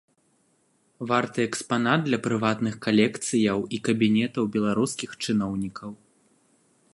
[1.09, 5.89] Варты экспанат для прыватных калекцыяў і кабінетаў беларускіх чыноўнікаў.